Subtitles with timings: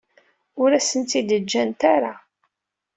[0.61, 2.13] Ur asen-tt-id-ǧǧant ara.